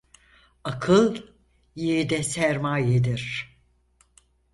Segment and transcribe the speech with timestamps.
[0.63, 1.15] Akıl
[1.75, 3.57] yiğide sermayedir.